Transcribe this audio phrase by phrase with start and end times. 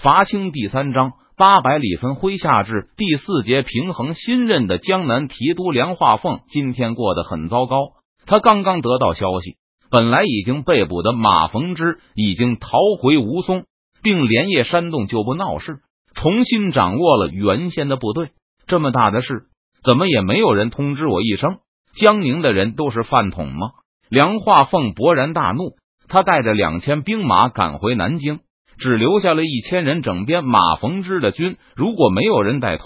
[0.00, 4.14] 伐清第三章八百里分麾下炙第四节平衡。
[4.14, 7.94] 新任的江南提督梁化凤今天过得很糟糕。
[8.24, 9.56] 他刚刚得到消息，
[9.90, 13.64] 本来已经被捕的马逢之已经逃回吴淞，
[14.00, 15.80] 并连夜煽动旧部闹事，
[16.14, 18.28] 重新掌握了原先的部队。
[18.68, 19.46] 这么大的事，
[19.82, 21.56] 怎么也没有人通知我一声？
[21.96, 23.70] 江宁的人都是饭桶吗？
[24.08, 25.72] 梁化凤勃然大怒，
[26.06, 28.38] 他带着两千兵马赶回南京。
[28.78, 32.84] 只留下了一千人整编马逢之的军，如果没有人带头，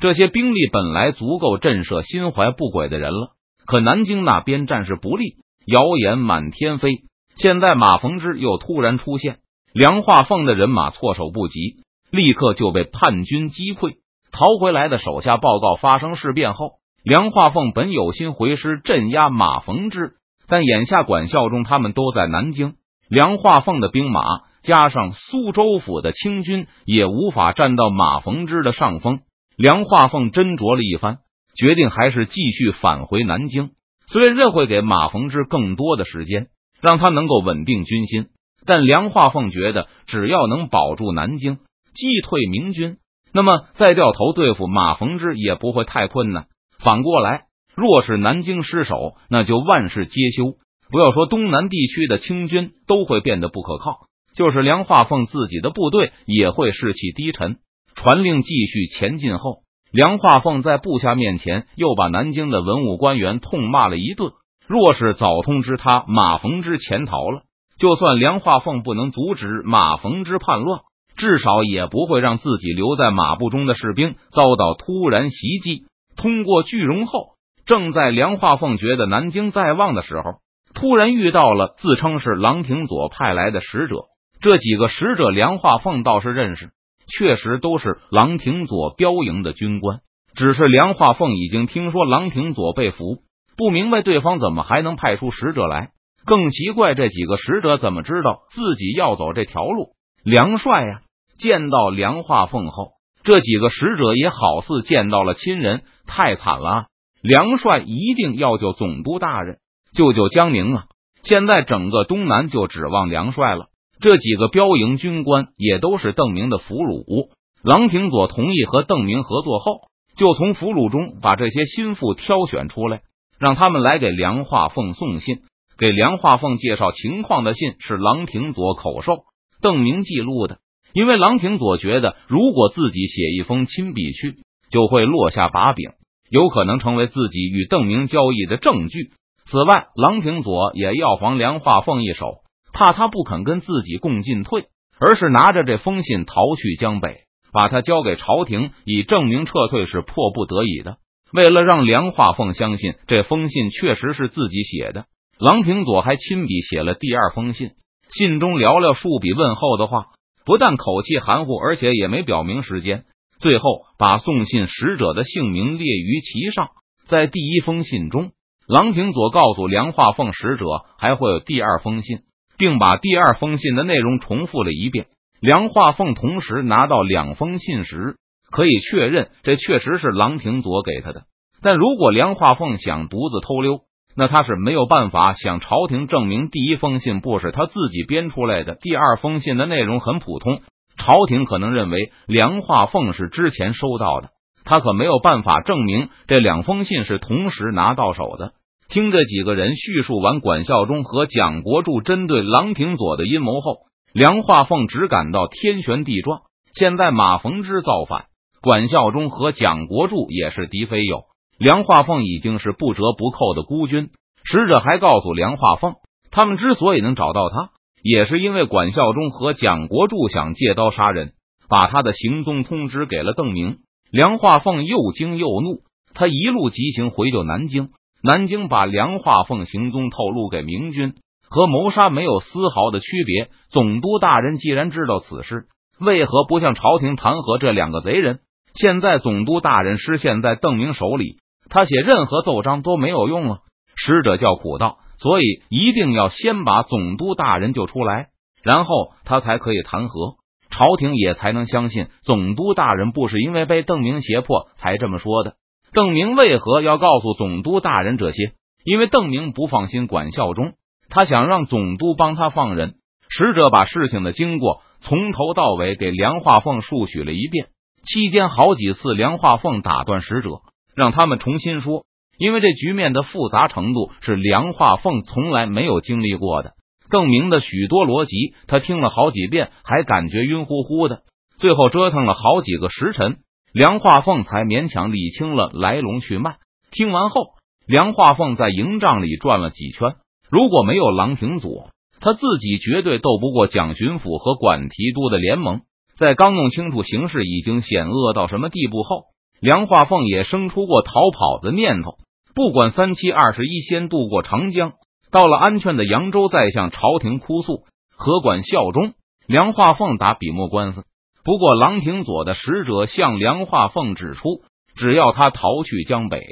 [0.00, 3.30] 这些兵力本来足够震慑心怀不轨的人了。
[3.64, 6.90] 可南京那边战事不利，谣言满天飞。
[7.36, 9.38] 现在马逢之又突然出现，
[9.72, 11.76] 梁化凤的人马措手不及，
[12.10, 13.98] 立刻就被叛军击溃。
[14.32, 16.72] 逃回来的手下报告，发生事变后，
[17.04, 20.14] 梁化凤本有心回师镇压马逢之，
[20.48, 22.74] 但眼下管孝忠他们都在南京，
[23.08, 24.20] 梁化凤的兵马。
[24.62, 29.20] 加上苏州府的清军也无法占到马逢之的上风。
[29.56, 31.18] 梁化凤斟酌了一番，
[31.56, 33.70] 决定还是继续返回南京。
[34.06, 36.46] 虽然这会给马逢之更多的时间，
[36.80, 38.28] 让他能够稳定军心，
[38.64, 41.58] 但梁化凤觉得，只要能保住南京，
[41.92, 42.98] 击退明军，
[43.32, 46.46] 那么再掉头对付马逢之也不会太困难。
[46.82, 47.42] 反过来，
[47.74, 50.54] 若是南京失守，那就万事皆休。
[50.90, 54.07] 不要说东南地区的清军都会变得不可靠。
[54.38, 57.56] 就是梁化凤自己的部队也会士气低沉。
[57.96, 64.30] 传令继续前进后，梁化凤在部下面前又把南京的文武官员痛骂了一顿。
[64.68, 67.40] 若是早通知他马逢之潜逃了，
[67.80, 70.82] 就算梁化凤不能阻止马逢之叛乱，
[71.16, 75.82] 至少也不会让自己留在马步中的士兵遭到突然袭击。
[76.16, 77.30] 通过聚容后，
[77.66, 80.34] 正在梁化凤觉得南京在望的时候，
[80.74, 84.04] 突然遇到了自称是郎廷佐派来的使者。
[84.40, 86.70] 这几个使者，梁化凤倒是认识，
[87.06, 90.00] 确实都是郎廷佐标营的军官。
[90.34, 93.22] 只是梁化凤已经听说郎廷佐被俘，
[93.56, 95.90] 不明白对方怎么还能派出使者来。
[96.24, 99.90] 更奇怪，这几个使者怎么知道自己要走这条路？
[100.22, 101.00] 梁帅呀！
[101.40, 102.92] 见到梁化凤后，
[103.24, 106.68] 这几个使者也好似见到了亲人，太惨了！
[106.68, 106.84] 啊
[107.20, 109.58] 梁帅一定要救总督大人，
[109.92, 110.84] 救救江宁啊！
[111.24, 113.66] 现在整个东南就指望梁帅了。
[114.00, 117.28] 这几个标营军官也都是邓明的俘虏。
[117.62, 119.80] 郎廷佐同意和邓明合作后，
[120.16, 123.00] 就从俘虏中把这些心腹挑选出来，
[123.38, 125.38] 让他们来给梁化凤送信。
[125.76, 129.24] 给梁化凤介绍情况的信是郎廷佐口授，
[129.60, 130.58] 邓明记录的。
[130.92, 134.38] 因为郎廷佐觉得，如果自己写一封亲笔去，
[134.70, 135.90] 就会落下把柄，
[136.30, 139.10] 有可能成为自己与邓明交易的证据。
[139.44, 142.38] 此外，郎廷佐也要防梁化凤一手。
[142.78, 144.66] 怕他不肯跟自己共进退，
[145.00, 147.22] 而是拿着这封信逃去江北，
[147.52, 150.98] 把他交给朝廷，以证明撤退是迫不得已的。
[151.32, 155.06] 为了让梁化凤相信这封信确实是自己写的，
[155.40, 157.72] 郎平佐还亲笔写了第二封信。
[158.10, 160.06] 信中寥寥数笔问候的话，
[160.46, 163.06] 不但口气含糊，而且也没表明时间。
[163.40, 166.68] 最后把送信使者的姓名列于其上。
[167.08, 168.30] 在第一封信中，
[168.68, 170.64] 郎平佐告诉梁化凤，使者
[170.96, 172.20] 还会有第二封信。
[172.58, 175.06] 并把第二封信的内容重复了一遍。
[175.40, 178.16] 梁化凤同时拿到两封信时，
[178.50, 181.22] 可以确认这确实是郎廷佐给他的。
[181.62, 183.80] 但如果梁化凤想独自偷溜，
[184.16, 188.74] 那他是没有办法向朝廷证明第一封信不是他自己编出来的。
[188.80, 190.60] 第二封信的内容很普通，
[190.96, 194.30] 朝廷可能认为梁化凤是之前收到的，
[194.64, 198.54] 他可没有办法证明这两封信是同时拿到手的。
[198.88, 203.80] 听这几个人叙述完管孝忠和蒋国柱针对郎廷佐的阴谋后，
[204.14, 206.40] 梁化凤只感到天旋地转。
[206.72, 208.24] 现在马逢之造反，
[208.62, 211.24] 管孝忠和蒋国柱也是敌非友，
[211.58, 214.08] 梁化凤已经是不折不扣的孤军。
[214.42, 215.96] 使者还告诉梁化凤，
[216.30, 217.68] 他们之所以能找到他，
[218.02, 221.32] 也是因为管孝忠和蒋国柱想借刀杀人，
[221.68, 223.80] 把他的行踪通知给了邓明。
[224.10, 225.82] 梁化凤又惊又怒，
[226.14, 227.90] 他一路急行回救南京。
[228.22, 231.14] 南京把梁化凤行踪透露给明军，
[231.48, 233.48] 和谋杀没有丝毫的区别。
[233.70, 235.66] 总督大人既然知道此事，
[236.00, 238.40] 为何不向朝廷弹劾这两个贼人？
[238.74, 241.38] 现在总督大人失陷在邓明手里，
[241.68, 243.58] 他写任何奏章都没有用啊！
[243.96, 248.28] 使者叫苦道，所以一定要先把总督大人救出来，
[248.62, 250.36] 然后他才可以弹劾，
[250.70, 255.54] 朝廷也才能相信总督大人不是因为被邓明胁迫才这么说的。
[255.92, 258.52] 邓明为何要告诉总督大人这些？
[258.84, 260.72] 因为邓明不放心管孝忠，
[261.08, 262.94] 他想让总督帮他放人。
[263.30, 267.66] 使者把事情的经过从头到尾给梁化凤述许了一遍。
[268.04, 270.60] 期间好几次，梁化凤打断使者，
[270.96, 272.04] 让他们重新说，
[272.38, 276.72] 因为这局面的复杂程度是梁化凤从来没有经历过的。
[277.10, 281.22] 邓明的许多逻辑，他听了好几遍，还感觉晕乎乎的。
[281.58, 283.38] 最后折腾了好几个时辰，
[283.72, 286.56] 梁化凤才勉强理清了来龙去脉。
[286.90, 287.48] 听完后，
[287.86, 290.16] 梁化凤在营帐里转了几圈。
[290.50, 295.82] 如果没有郎廷佐，他自己绝对斗不过蒋巡抚和管提督的联盟。
[296.16, 299.24] 在刚弄清楚形势已经险恶到什么地步后，
[299.60, 302.12] 梁化凤也生出过逃跑的念头。
[302.54, 304.94] 不管三七二十一，先渡过长江。
[305.30, 307.84] 到了安全的扬州，再向朝廷哭诉，
[308.16, 309.12] 何管效忠。
[309.46, 311.04] 梁化凤打笔墨官司。
[311.48, 314.60] 不过，郎廷佐的使者向梁化凤指出，
[314.96, 316.42] 只要他逃去江北，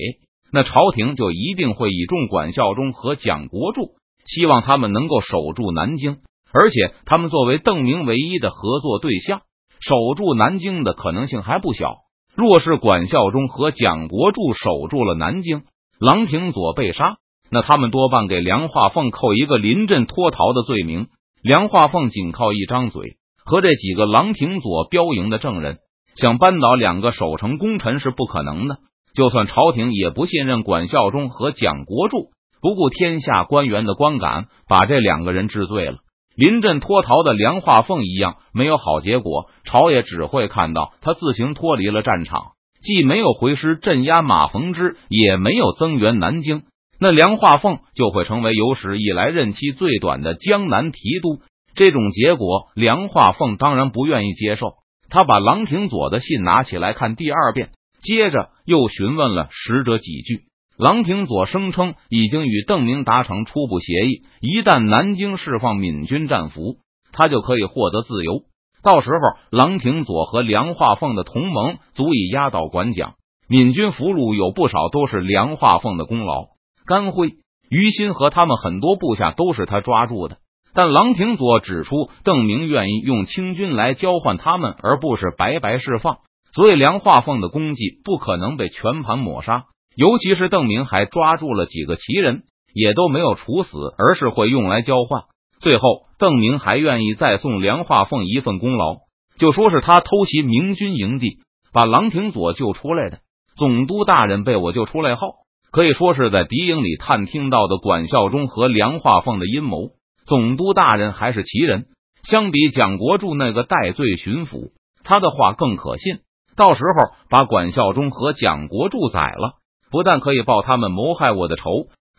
[0.51, 3.91] 那朝廷就一定会倚重管孝忠和蒋国柱，
[4.25, 6.17] 希望他们能够守住南京。
[6.51, 9.43] 而且，他们作为邓明唯一的合作对象，
[9.81, 11.97] 守住南京的可能性还不小。
[12.35, 15.65] 若是管孝忠和蒋国柱守住了南京，
[16.01, 17.19] 郎廷佐被杀。
[17.51, 21.09] 那他们多半给梁化凤扣一个临阵脱逃的罪名。
[21.43, 25.79] 梁化凤仅靠一张嘴和这几个郎廷佐标营的证人，
[26.17, 28.79] 想扳倒两个守城功臣是不可能的。
[29.15, 35.99] 就算朝廷也不信任管孝忠和蒋国柱，不顾天下官员的观感，把这两个人治罪了。
[36.37, 42.49] 临阵脱逃的梁化凤一样没有好结果，朝野只会看到他自行脱离了战场，
[42.83, 46.65] 既没有回师镇压马逢之，也没有增援南京。
[46.99, 51.39] 那梁化凤就会成为有史以来任期最短的江南提督。
[51.77, 54.73] 这种结果，梁化凤当然不愿意接受。
[55.09, 57.71] 他把郎廷佐的信拿起来看第二遍，
[58.03, 60.47] 接着又询问了使者几句。
[60.77, 66.79] 郎廷佐声称已经与邓明达成初步协议，一旦南京释放闽军战俘，
[67.13, 68.43] 他就可以获得自由。
[68.83, 73.15] 到时候，郎廷佐和梁化凤的同盟足以压倒管蒋。
[73.49, 76.49] 闽军俘虏有不少都是梁化凤的功劳。
[76.85, 77.35] 甘辉、
[77.71, 80.39] 于心和他们很多部下都是他抓住的，
[80.77, 86.19] 但郎廷佐指出，邓明愿意用清军来交换他们，而不是白白释放，
[86.53, 89.65] 所以梁化凤的功绩不可能被全盘抹杀。
[89.97, 92.43] 尤其是邓明还抓住了几个奇人，
[92.75, 95.23] 也都没有处死，而是会用来交换。
[95.61, 98.97] 最后，邓明还愿意再送梁化凤一份功劳，
[99.39, 101.39] 就说是他偷袭明军营地，
[101.73, 103.21] 把郎廷佐救出来的。
[103.57, 105.37] 总督大人被我救出来后。
[105.73, 109.91] 可以说是在敌营里探听到的管孝忠和梁化凤的阴谋。
[110.27, 111.87] 总督大人还是奇人，
[112.25, 114.73] 相比蒋国柱那个戴罪巡抚，
[115.05, 116.19] 他的话更可信。
[116.57, 119.59] 到时候把管孝忠和蒋国柱宰了，
[119.91, 121.63] 不但可以报他们谋害我的仇，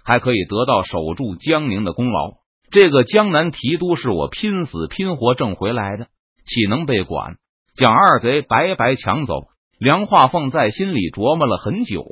[0.06, 2.36] 还可以得到守住江宁的功劳。
[2.72, 6.08] 这个江南提督是我拼死拼活挣回来的，
[6.46, 7.36] 岂能被管？
[7.76, 9.48] 蒋二贼白白抢走？
[9.80, 12.06] 梁化凤在心里琢磨了很久。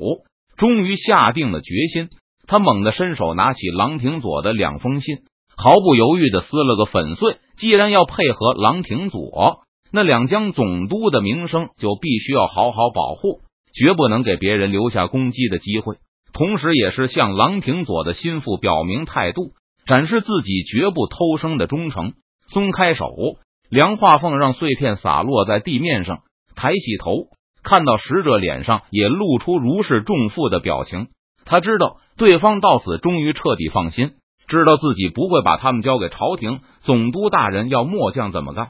[0.57, 2.09] 终于下定了决心，
[2.47, 5.19] 他猛地伸手拿起郎廷佐的两封信，
[5.57, 7.37] 毫不犹豫的撕了个粉碎。
[7.57, 9.61] 既然要配合郎廷佐，
[9.91, 13.41] 那两江总督的名声就必须要好好保护，
[13.73, 15.95] 绝不能给别人留下攻击的机会。
[16.33, 19.51] 同时，也是向郎廷佐的心腹表明态度，
[19.85, 22.13] 展示自己绝不偷生的忠诚。
[22.47, 23.07] 松开手，
[23.69, 26.19] 梁化凤让碎片洒落在地面上，
[26.55, 27.27] 抬起头。
[27.63, 31.07] 看到使者脸上也露出如释重负的表情，
[31.45, 34.11] 他知道对方到此终于彻底放心，
[34.47, 36.59] 知道自己不会把他们交给朝廷。
[36.81, 38.69] 总督大人要末将怎么干？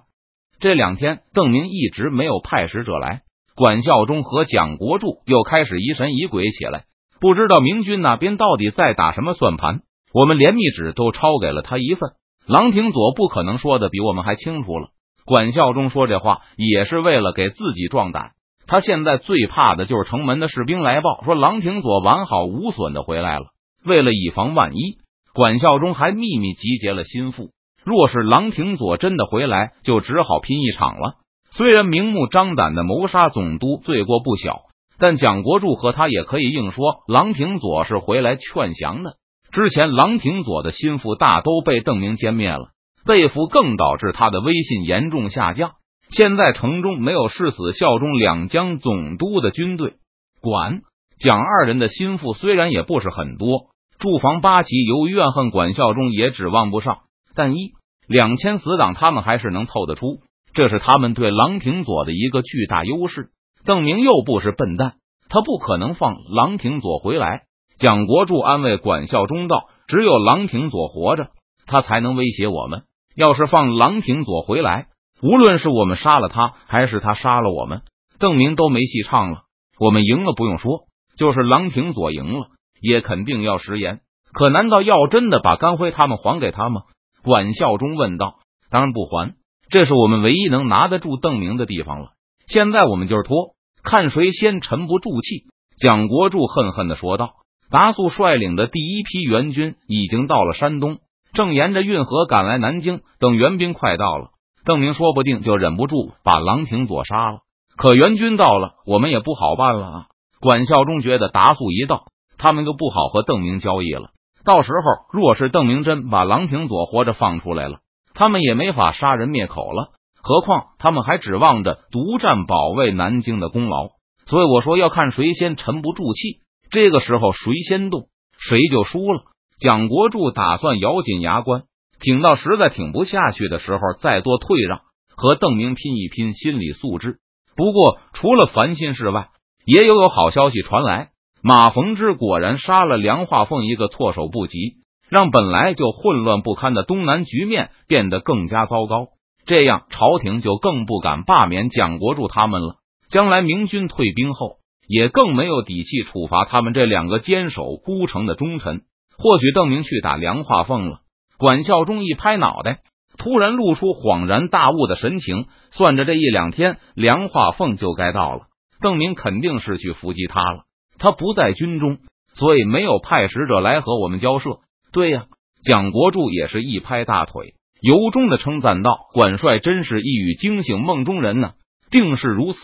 [0.60, 3.22] 这两天邓明一直没有派使者来，
[3.55, 6.86] 管孝忠和蒋国柱又开始疑神疑鬼起来，
[7.20, 9.82] 不知道明军那边到底在打什么算盘。
[10.13, 12.12] 我们连密旨都抄给了他一份，
[12.48, 14.88] 郎廷佐不可能说的比我们还清楚了。
[15.25, 18.32] 管孝忠说这话也是为了给自己壮胆。
[18.67, 23.48] 他现在最怕的就是城门的士兵来报说郎廷佐完好无损的回来了。
[23.86, 24.98] 为了以防万一，
[25.36, 27.50] 管孝忠还秘密集结了心腹。
[27.84, 31.15] 若是郎廷佐真的回来，就只好拼一场了。
[31.51, 34.62] 虽然明目张胆的谋杀总督罪过不小，
[34.98, 39.18] 但蒋国柱和他也可以硬说郎廷佐是回来劝降的。
[39.51, 42.70] 之前郎廷佐的心腹大都被邓明歼灭了，
[43.06, 45.74] 被俘更导致他的威信严重下降。
[46.12, 49.96] 现在城中没有誓死效忠两江总督的军队，
[50.42, 50.80] 管
[51.20, 53.68] 蒋二人的心腹虽然也不是很多，
[54.06, 57.00] 驻防八旗由于怨恨管孝忠也指望不上，
[57.34, 57.72] 但一
[58.08, 60.20] 两千死党他们还是能凑得出，
[60.54, 63.30] 这是他们对郎廷佐的一个巨大优势。
[63.66, 64.98] 邓明又不是笨蛋，
[65.28, 67.46] 他不可能放郎廷佐回来。
[67.80, 71.30] 蒋国柱安慰管孝忠道：“只有郎廷佐活着，
[71.66, 72.84] 他才能威胁我们。
[73.16, 74.86] 要是放郎廷佐回来。”
[75.24, 77.82] 无论是我们杀了他，还是他杀了我们，
[78.20, 79.46] 邓明都没戏唱了。
[79.80, 80.82] 我们赢了不用说，
[81.18, 82.50] 就是郎廷佐赢了，
[82.88, 84.00] 也肯定要食言。
[84.34, 86.84] 可难道要真的把甘辉他们还给他吗？
[87.24, 88.36] 管孝忠问道。
[88.70, 89.36] 当然不还，
[89.70, 92.10] 这是我们唯一能拿得住邓明的地方了。
[92.48, 95.46] 现在我们就是拖，看谁先沉不住气。
[95.80, 97.34] 蒋国柱恨恨的说道。
[97.72, 101.00] 达素率领的第一批援军已经到了山东，
[101.34, 103.01] 正沿着运河赶来南京。
[103.20, 104.30] 等援兵快到了，
[104.65, 107.39] 邓明说不定就忍不住把郎廷佐杀了。
[107.75, 110.06] 可援军到了，我们也不好办了啊！
[110.39, 112.06] 管孝忠觉得达素一到，
[112.46, 114.12] 他们就不好和邓明交易了。
[114.44, 117.80] 到时候，若是邓明真把郎平佐活着放出来了，
[118.14, 119.94] 他们也没法杀人灭口了。
[120.22, 123.88] 何况他们还指望着独占保卫南京的功劳。
[124.28, 126.42] 所以我说，要看谁先沉不住气。
[126.70, 129.24] 这个时候，谁先动，谁就输了。
[129.60, 131.64] 蒋国柱打算咬紧牙关，
[132.00, 134.82] 挺到实在挺不下去的时候再做退让，
[135.18, 137.18] 和邓明拼一拼心理素质。
[137.56, 139.30] 不过，除了烦心事外，
[139.66, 141.10] 也有有好消息传来。
[141.48, 144.78] 马逢之果然杀了梁化凤一个措手不及，
[145.10, 149.10] 让本来就混乱不堪的东南局面变得更加糟糕。
[149.46, 152.78] 这样，朝廷就更不敢罢免蒋国柱他们了。
[153.10, 154.56] 将来明军退兵后，
[154.88, 158.82] 也更没有底气处罚他们这两个坚守孤城的忠臣。
[159.16, 161.02] 或许邓明去打梁化凤了。
[161.38, 162.80] 管孝忠一拍脑袋。
[163.20, 168.48] 突然露出恍然大悟的神情，算着这一两天，梁化凤就该到了。
[168.82, 170.64] 邓明肯定是去伏击他了。
[170.98, 171.98] 他不在军中，
[172.34, 174.60] 所以没有派使者来和我们交涉。
[174.92, 175.25] 对呀，
[175.64, 181.54] 蒋国柱也是一拍大腿，由衷的称赞道：“管帅真是一语惊醒梦中人呢，
[181.90, 182.60] 定是如此。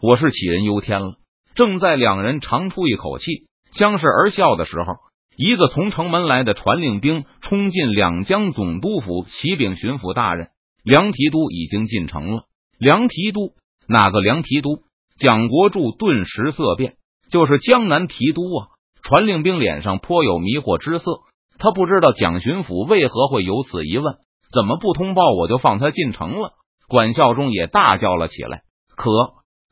[0.00, 1.14] 我是杞人忧天了。”
[1.54, 4.94] 正在两人长出一口气，相视而笑的时候。
[5.36, 10.48] 一个从城门来的传令兵冲进两江总督府，启禀巡抚大人：
[10.82, 12.42] 梁提督已经进城了。
[12.78, 13.52] 梁提督？
[13.88, 14.82] 哪个梁提督？
[15.16, 16.94] 蒋国柱顿时色变，
[17.30, 18.68] 就是江南提督啊！
[19.02, 21.20] 传令兵脸上颇有迷惑之色，
[21.58, 24.16] 他不知道蒋巡抚为何会有此疑问，
[24.52, 26.52] 怎么不通报我就放他进城了？
[26.88, 28.62] 管孝忠也大叫了起来
[28.96, 29.10] ：“可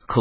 [0.07, 0.21] 可，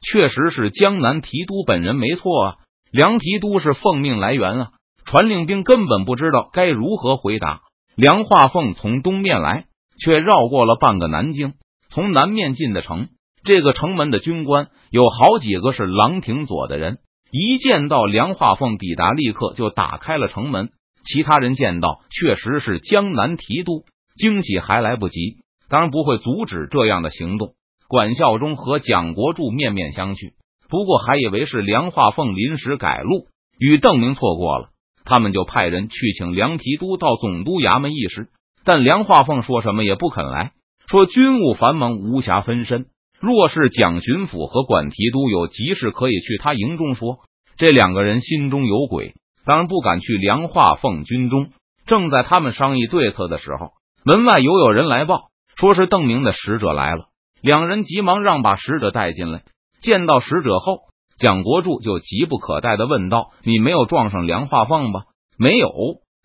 [0.00, 2.56] 确实是江南提督本人没错啊！
[2.90, 4.70] 梁提督是奉命来援啊！”
[5.04, 7.62] 传令兵根本不知道该如何回答。
[7.96, 9.64] 梁化凤从东面来，
[9.98, 11.54] 却绕过了半个南京，
[11.88, 13.08] 从南面进的城。
[13.44, 16.98] 这个城门的军官有好几个是郎廷佐的人，
[17.30, 20.70] 一见到梁化凤抵达，立刻就打开了城门。
[21.04, 23.84] 其他人见到确实是江南提督，
[24.16, 25.38] 惊喜还来不及，
[25.70, 27.54] 当然不会阻止这样的行动。
[27.88, 30.32] 管孝忠和蒋国柱面面相觑，
[30.68, 33.28] 不过还以为是梁化凤临时改路，
[33.58, 34.68] 与邓明错过了。
[35.06, 38.28] 他们就派人去请梁提督到总督衙门议事，
[38.62, 40.52] 但梁化凤说什么也不肯来，
[40.86, 42.88] 说军务繁忙，无暇分身。
[43.20, 47.18] 若是蒋巡抚和管提督有急事，可以去他营中说。
[47.56, 51.50] 这两个人心中有鬼，当然不敢去梁化凤军中。
[51.86, 53.72] 正在他们商议对策的时候，
[54.04, 57.06] 门外又有人来报，说是邓明的使者来了。
[57.40, 59.42] 两人急忙让把使者带进来。
[59.80, 60.88] 见到使者后。
[61.18, 65.00] 蒋国柱就急不可待的问道：“你没有撞上梁化凤吧
[65.36, 65.68] ？”“没有。”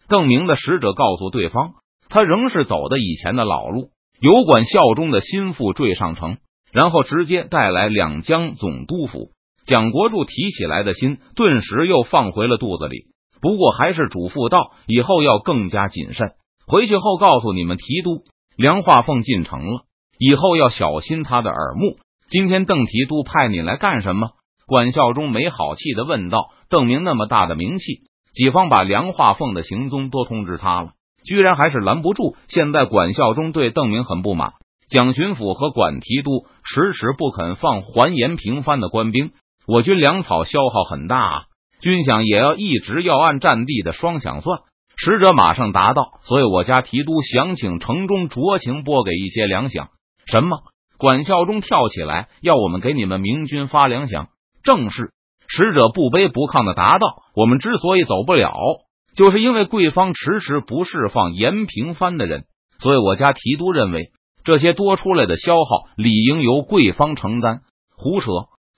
[0.08, 1.72] 邓明的使者告诉对方
[2.10, 6.38] ：“他仍是走的以前的老路，有管效忠的心腹坠上城，
[6.74, 9.30] 然后直接带来两江总督府。”
[9.66, 13.06] 蒋国柱提起来的心顿时又放回了肚子里，
[13.42, 16.34] 不过还是嘱咐道：“以后要更加谨慎，
[16.68, 18.24] 回去后告诉你们提督，
[18.58, 19.84] 梁化凤进城了，
[20.20, 21.96] 以后要小心他的耳目。
[22.30, 24.32] 今天邓提督派你来干什么？”
[24.68, 27.84] 管孝忠没好气的问道：“邓明那么大的名气，
[28.34, 30.92] 己方把梁化凤的行踪都通知他了，
[31.26, 32.36] 居然还是拦不住。
[32.48, 34.54] 现在管孝忠对邓明很不满，
[34.94, 39.32] 蒋巡抚和管提督迟迟不肯放还延平藩的官兵，
[39.66, 41.42] 我军粮草消耗很大啊，
[41.82, 44.60] 军饷也要一直要按战地的双饷算。”
[44.96, 49.88] 使者马上答道：“所以我家提督想请城中酌情拨给一些粮饷。”
[50.30, 50.60] 什么？
[51.00, 54.28] 管孝忠跳起来，要我们给你们明军发粮饷？
[54.64, 55.10] 正是
[55.48, 58.54] 使者不卑不亢的答道：“我们之所以走不了，
[59.18, 62.44] 就是因为贵方迟迟不释放延平藩的人，
[62.78, 64.12] 所以我家提督认为
[64.44, 67.62] 这些多出来的消耗理应由贵方承担。”
[67.98, 68.30] 胡扯！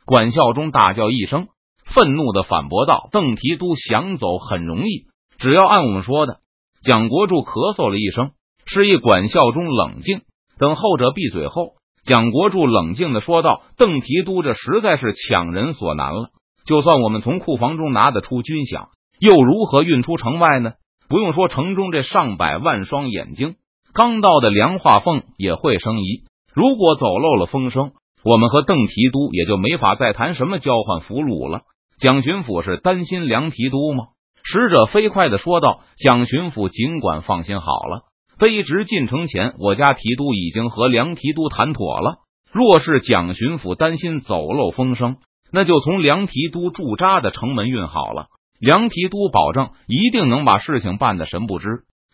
[0.06, 1.48] 管孝忠大叫一声，
[1.84, 5.06] 愤怒的反驳道：“邓提督想走很容易，
[5.40, 6.38] 只要按我们说的。”
[6.84, 8.32] 蒋国柱咳嗽了一声，
[8.66, 10.22] 示意管孝忠冷静。
[10.60, 11.74] 等后者闭嘴后。
[12.06, 16.30] 蒋国柱冷静的说道：“邓提督，这实在是强人所难了。
[16.64, 20.74] 就算我们从库房中拿得出军饷，又如何运出城外呢？
[21.10, 23.56] 不用说，城中这上百万双眼睛，
[23.96, 26.24] 刚到的梁化凤也会生疑。
[26.54, 27.94] 如果走漏了风声，
[28.26, 31.62] 我们和邓提督也就没法再谈什么交换俘虏了。
[31.98, 34.08] 蒋巡抚是担心梁提督吗？
[34.44, 38.02] 使者飞快的说道：“蒋巡抚尽管放心好了，
[38.38, 42.18] 卑职进城前，我家提督已经和梁提督谈妥了。
[42.52, 45.16] 若是蒋巡抚担心走漏风声，
[45.54, 48.28] 那就从梁提督驻扎的城门运好了。
[48.60, 51.68] 梁提督保证一定能把事情办得神不知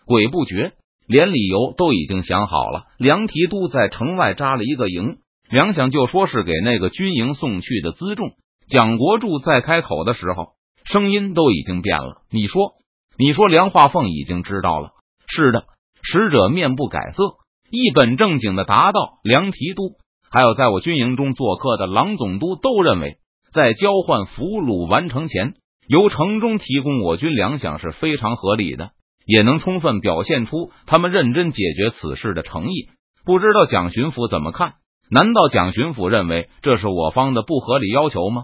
[0.05, 0.73] 鬼不觉，
[1.11, 2.85] 连理由都已经想好了。
[2.97, 5.17] 梁提督在城外扎了一个营，
[5.49, 8.31] 粮饷就说是给那个军营送去的辎重。
[8.67, 10.53] 蒋国柱在开口的时候。”
[10.83, 12.23] 声音都已经变了。
[12.31, 12.73] 你说，
[13.15, 14.89] 你说，梁化凤已经知道了。
[15.27, 15.65] 是的，
[16.01, 17.23] 使者面不改色，
[17.69, 19.97] 一本正经的答道：“梁提督，
[20.31, 23.17] 还有在我军营中做客的郎总督都认为，
[23.53, 25.53] 在交换俘虏完成前，
[25.87, 28.89] 由城中提供我军粮饷是非常合理的，
[29.31, 32.89] 也能充分表现出他们认真解决此事的诚意。
[33.23, 34.73] 不知道蒋巡抚怎么看？
[35.09, 38.43] 难道蒋巡抚认为这是我方的不合理要求吗？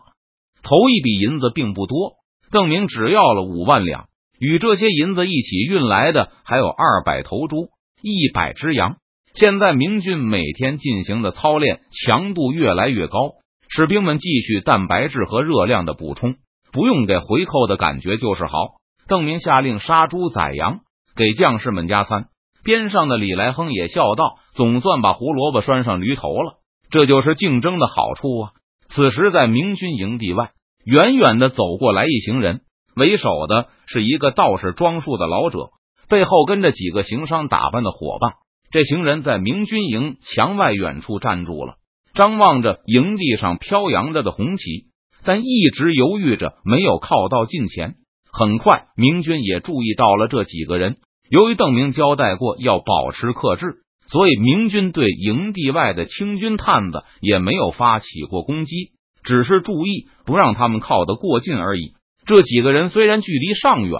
[0.63, 2.13] 头一笔银子并不多。”
[2.49, 4.05] 邓明只要了五万两，
[4.39, 7.67] 与这些银子一起运来的还有二百头猪、
[8.01, 8.95] 一百只羊。
[9.33, 13.33] 现在明军每天进行的操练强度越来越高，
[13.67, 16.35] 士兵们继续蛋白质和热量的补充，
[16.71, 18.76] 不用给回扣的感觉就是好。
[19.07, 20.81] 邓明下令杀猪宰羊，
[21.15, 22.27] 给将士们加餐。
[22.63, 26.55] 边上的李来亨也笑道：“总算把胡萝卜拴上驴头了，
[26.89, 28.51] 这就是竞争的好处啊！”
[28.89, 30.51] 此时，在明军营地外。
[30.85, 32.61] 远远的走过来一行人，
[32.95, 35.71] 为首的是一个道士装束的老者，
[36.07, 38.35] 背后跟着几个行商打扮的伙伴。
[38.71, 41.75] 这行人在明军营墙外远处站住了，
[42.13, 44.87] 张望着营地上飘扬着的红旗，
[45.25, 47.95] 但一直犹豫着没有靠到近前。
[48.37, 50.97] 很快，明军也注意到了这几个人。
[51.27, 53.77] 由于邓明交代过要保持克制，
[54.07, 58.91] 所以明军对营地外的清军探子也没有发起过攻击。
[59.23, 61.93] 只是注意不让他们靠得过近而已。
[62.27, 63.99] 这几个人虽然距离尚远，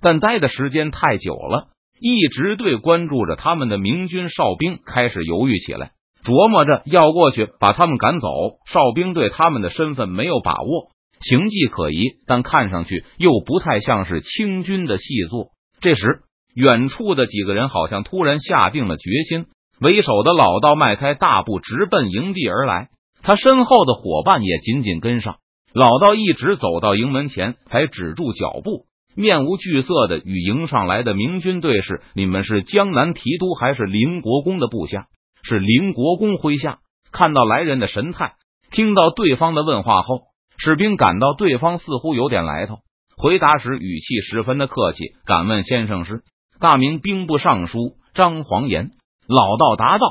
[0.00, 1.68] 但待的时间太久了，
[2.00, 5.90] 一直对关注着他们的明军哨兵开始犹豫起来，
[6.24, 8.28] 琢磨着要过去把他们赶走。
[8.66, 15.48] 哨兵对他们的身份没有把握，形迹可疑，但看上去又不太像是清军的细作。
[15.80, 16.22] 这时，
[16.54, 19.46] 远处的几个人好像突然下定了决心，
[19.80, 22.88] 为首的老道迈开大步直奔营地而来。
[23.22, 25.36] 他身后的伙伴也紧紧跟上，
[25.72, 28.84] 老道一直走到营门前才止住脚步，
[29.16, 35.06] 面无惧色的与迎上来的明军对视：“你们是江南提督还是林国公的部下
[35.42, 36.80] ？”“是林国公麾下。”
[37.12, 38.34] 看到来人的神态，
[38.72, 40.22] 听到对方的问话后，
[40.64, 42.78] 士兵感到对方似乎有点来头，
[43.18, 46.22] 回答时语气十分的客气：“敢问先生是
[46.58, 48.92] ？”“大明兵部尚书张黄岩。”
[49.28, 50.06] 老道答道：“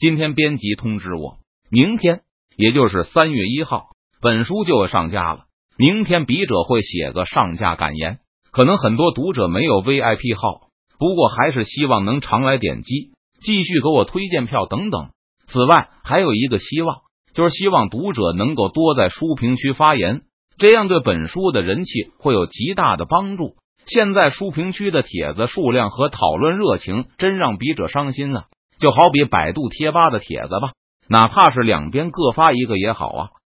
[0.00, 1.36] 今天编辑通知我，
[1.70, 2.22] 明天。”
[2.56, 3.90] 也就是三月一号，
[4.22, 5.44] 本书就要上架了。
[5.76, 8.18] 明天笔者会写个上架感言，
[8.50, 10.68] 可能很多读者没有 VIP 号，
[10.98, 15.10] 不过还是希望能常来点击，继续给我推荐票等等。
[15.48, 16.96] 此外，还有一个希望，
[17.34, 20.22] 就是希望读者能够多在书评区发言，
[20.58, 23.54] 这样对本书的人气会有极大的帮助。
[23.86, 28.44] 现在书评区的帖子数量和讨论热情真让笔者伤心啊！
[28.78, 30.72] 就好比百度贴吧的帖子吧。
[31.08, 33.28] 哪怕是两边各发一个也好啊。